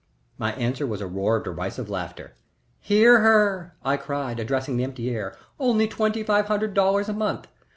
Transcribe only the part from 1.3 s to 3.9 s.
of derisive laughter. "Hear her!"